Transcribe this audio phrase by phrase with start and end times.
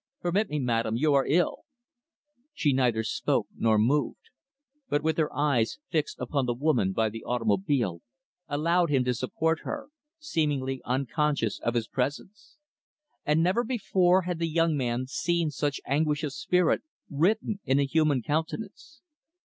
[0.19, 1.59] "Permit me, madam; you are ill."
[2.55, 4.31] She neither spoke nor moved;
[4.89, 8.01] but, with her eyes fixed upon the woman by the automobile,
[8.47, 12.57] allowed him to support her seemingly unconscious of his presence.
[13.27, 17.83] And never before had the young man seen such anguish of spirit written in a
[17.85, 19.01] human countenance.